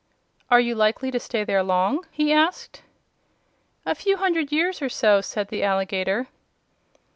[0.49, 2.81] "Are you likely to stay there long?" he asked.
[3.85, 6.25] "A few hundred years or so," said the alligator.